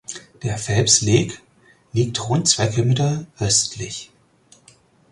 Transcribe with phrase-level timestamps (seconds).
[0.41, 1.37] Der Phelps Lake
[1.93, 4.11] liegt rund zwei Kilometer östlich.